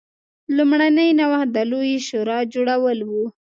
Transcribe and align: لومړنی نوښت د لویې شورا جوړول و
لومړنی 0.55 1.09
نوښت 1.19 1.49
د 1.55 1.57
لویې 1.71 1.97
شورا 2.07 2.39
جوړول 2.53 2.99
و 3.09 3.11